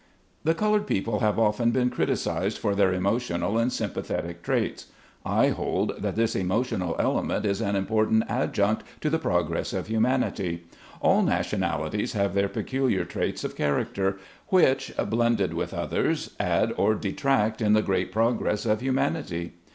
[0.43, 4.87] HE colored people have often been criticised for their emotional and sympathetic traits.
[5.23, 10.63] I hold that this emotional element is an important adjunct to the progress of humanity.
[11.01, 14.17] All nationalities have their peculiar traits of character,
[14.47, 19.53] which, blended with others, add or detract in the great progress of humanity.